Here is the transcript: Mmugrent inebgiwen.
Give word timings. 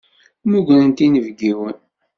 Mmugrent 0.45 0.97
inebgiwen. 1.05 1.77